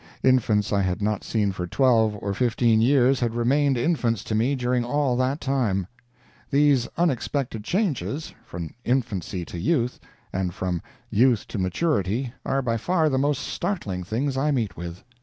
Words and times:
Infants 0.23 0.73
I 0.73 0.81
had 0.81 0.99
not 0.99 1.23
seen 1.23 1.51
for 1.51 1.67
twelve 1.67 2.17
or 2.21 2.33
fifteen 2.33 2.81
years 2.81 3.19
had 3.19 3.35
remained 3.35 3.77
infants 3.77 4.23
to 4.23 4.33
me 4.33 4.55
during 4.55 4.83
all 4.83 5.15
that 5.17 5.39
time. 5.39 5.85
These 6.49 6.87
unexpected 6.97 7.63
changes, 7.63 8.33
from 8.43 8.73
infancy 8.83 9.45
to 9.45 9.59
youth, 9.59 9.99
and 10.33 10.55
from 10.55 10.81
youth 11.11 11.47
to 11.49 11.59
maturity, 11.59 12.33
are 12.43 12.63
by 12.63 12.77
far 12.77 13.09
the 13.09 13.19
most 13.19 13.43
startling 13.43 14.03
things 14.03 14.37
I 14.37 14.49
meet 14.49 14.75
with. 14.75 15.03